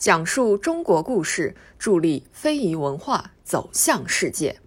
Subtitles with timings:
[0.00, 4.58] 讲述中国故事，助力非遗文化走向世界。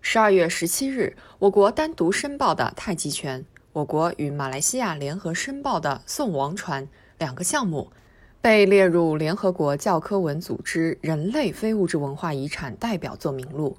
[0.00, 6.86] 十二月十七日，我国单独申报的太极拳，我国与马来西亚联合申报的宋王传
[7.18, 7.90] 两个项目，
[8.40, 13.76] 被列入联合国教科文组织人类非物质文化遗产代表作名录。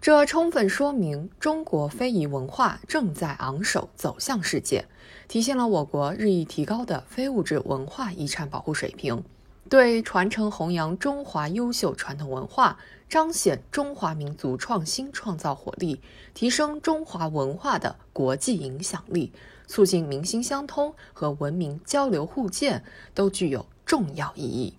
[0.00, 4.86] 这充分说明中国非遗文化正在昂首走向世界，
[5.28, 9.22] 体现了我国日益提高的非物质文化遗产保护水平。
[9.68, 16.00] 对传承弘扬中华优秀传统文化，彰显中华民族创新创造活力，
[16.32, 19.30] 提升中华文化的国际影响力，
[19.66, 24.74] 促进民心相通和文明交流互鉴，都具有重要意义。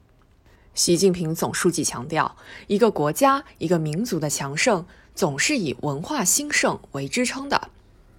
[0.74, 2.36] 习近平总书记强调，
[2.66, 7.70] 一个国家、一个民族的强盛，总是以文化兴盛为支撑的。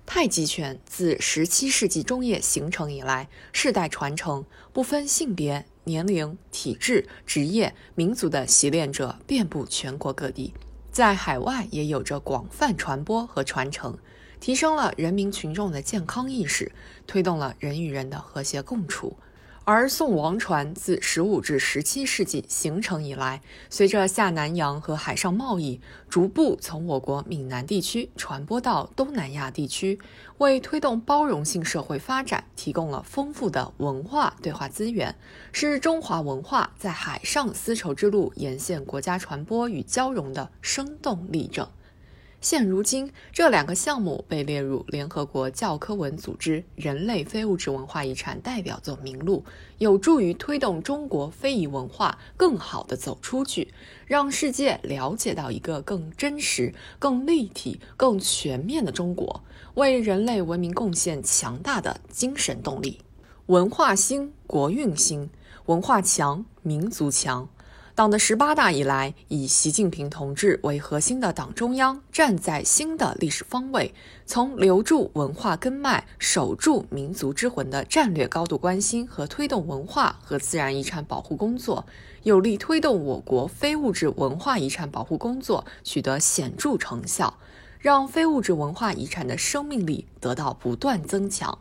[0.06, 5.66] 太极拳自17世纪中叶形成以来，世代传承，不分性别。
[5.90, 10.54] 年龄、体质、职业、民族的习练者遍布全国各地，
[10.92, 13.98] 在海外也有着广泛传播和传承，
[14.38, 16.70] 提升了人民群众的健康意识，
[17.08, 19.16] 推动了人与人的和谐共处。
[19.64, 30.00] 而宋王传自十五至十七世纪形成以来，随着下南洋和海上贸易，逐步从我国闽南地区传播到东南亚地区，
[30.38, 35.14] 为推动包容性社会发展提供了丰富的文化对话资源，
[35.52, 41.68] 是中华文化在海上丝绸之路沿线国家传播与交融的生动例证。
[42.40, 49.44] 现如今，这两个项目被列入联合国教科文组织人类非物质文化遗产代表作名录，
[49.76, 53.74] 有助于推动中国非遗文化更好地走出去，
[54.06, 63.00] 让世界了解到一个更真实、更立体、更全面的中国，为人类文明贡献强大的精神动力。
[63.46, 65.28] 文化兴，国运兴；
[65.66, 67.50] 文化强，民族强。
[68.00, 81.84] 党的十八大以来，以习近平同志为核心的党中央站在新的历史方位，从留住文化根脉、守住民族之魂的战略高度关心和推动文化和自然遗产保护工作，
[82.22, 87.36] 有力推动我国非物质文化遗产保护工作取得显著成效，
[87.80, 91.58] 让非物质文化遗产的生命力得到不断增强。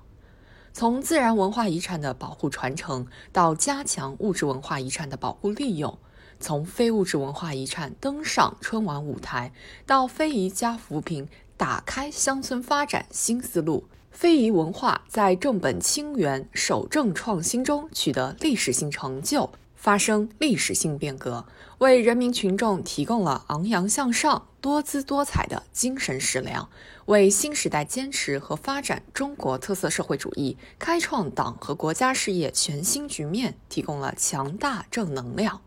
[0.71, 5.97] 从自然文化遗产的保护传承到加强物质文化遗产的保护利用。
[6.39, 9.51] 从非物质文化遗产登上春晚舞台，
[9.85, 11.27] 到非遗加扶贫，
[11.57, 21.45] 打开乡村发展新思路，非遗文化在正本清源、守正创新中取得历史性成就，发生历史性变革，
[21.79, 26.69] 为人民群众提供了昂扬向上、多姿多彩的精神食粮，
[27.05, 35.61] 为新时代坚持和发展中国特色社会主义、开创党和国家事业全新局面提供了强大正能量。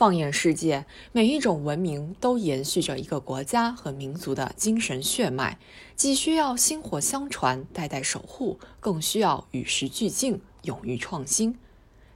[0.00, 5.58] 放眼世界，每一种文明都延续着一个国家和民族的精神血脉，
[5.94, 11.54] 既需要薪火相传、代代守护，更需要与时俱进、勇于创新。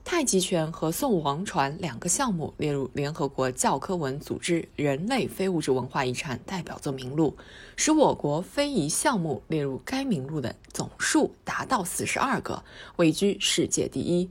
[0.02, 7.36] 太极拳和宋王传两个项目列入联合国教科文组织人类非物质文化遗产代表作名录，
[7.76, 12.64] 使我国非遗项目列入该名录的总数达到四十二个，
[12.96, 14.30] 位居世界第一。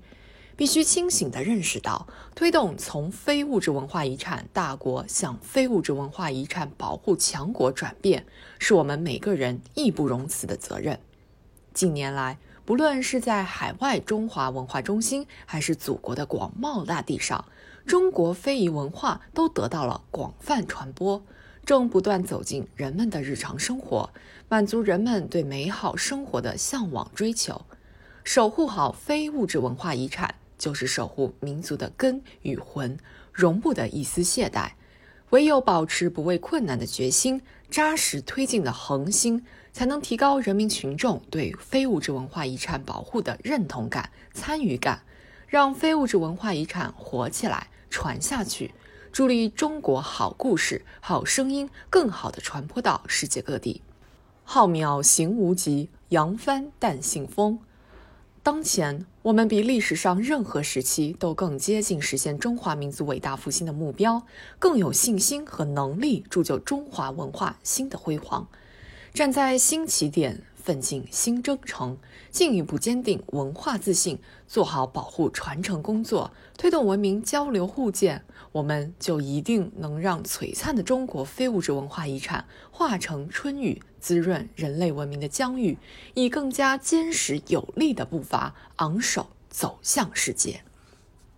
[0.56, 8.26] 必须清醒地认识到，推动从非物质文化遗产大国向非物质文化遗产保护强国转变，
[8.60, 11.00] 是我们每个人义不容辞的责任。
[11.74, 17.46] 近年来，不论是在海外中华文化中心，还是祖国的广袤大地上，
[17.86, 21.24] 中国非遗文化都得到了广泛传播，
[21.66, 24.12] 正不断走进人们的日常生活，
[24.48, 27.66] 满足人们对美好生活的向往追求。
[28.24, 30.36] 守护好非物质文化遗产。
[30.58, 32.98] 就是守护民族的根与魂，
[33.32, 34.72] 容不得一丝懈怠。
[35.32, 37.42] 唯有保持不畏困难的决心，
[37.72, 45.02] 扎实推进的恒心，才能提高人民群众对非物质文化遗产保护的认同感、参与感，
[45.48, 48.76] 让非物质文化遗产活起来、传下去，
[49.12, 53.82] 助力中国好故事、好声音更好地传播到世界各地。
[54.44, 57.60] 浩渺行无极，扬帆但信风。
[58.44, 64.22] 当前，我们比历史上任何时期都更接近实现中华民族伟大复兴的目标，
[64.60, 68.46] 更有信心和能力铸就中华文化新的辉煌。
[69.14, 71.98] 站在新起点，奋进新征程，
[72.32, 74.18] 进一步坚定文化自信，
[74.48, 78.24] 做好保护传承工作，推动文明交流互鉴，
[78.54, 83.82] 我们就一定能让璀璨的中国非物质文化遗产化成春雨。
[84.00, 85.78] 滋润人类文明的疆域，
[86.14, 90.62] 以更加坚实有力的步伐昂首走向世界。